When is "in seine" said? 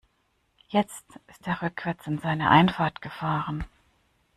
2.07-2.49